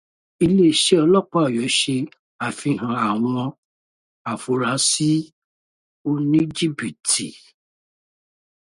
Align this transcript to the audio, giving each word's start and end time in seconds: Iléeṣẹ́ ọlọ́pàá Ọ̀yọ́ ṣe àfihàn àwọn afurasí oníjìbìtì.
Iléeṣẹ́ 0.43 0.99
ọlọ́pàá 1.03 1.45
Ọ̀yọ́ 1.49 1.67
ṣe 1.79 1.95
àfihàn 2.47 2.95
àwọn 3.09 3.49
afurasí 4.31 5.11
oníjìbìtì. 6.09 7.27